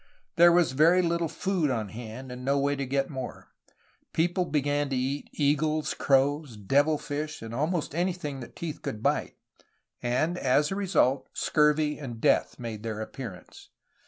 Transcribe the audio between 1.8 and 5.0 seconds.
hand, and no way to get more. People began to